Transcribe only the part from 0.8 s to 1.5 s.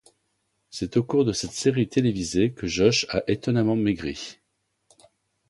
au cours de